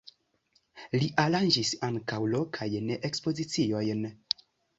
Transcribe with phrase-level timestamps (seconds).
[0.95, 4.03] Li aranĝis ankaŭ lokajn ekspoziciojn.